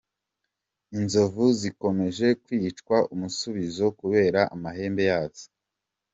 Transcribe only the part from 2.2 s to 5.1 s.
kwicwa umusubizo kubera amahembe